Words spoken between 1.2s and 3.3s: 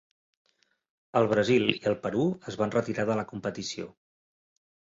El Brasil i el Perú es van retirar de la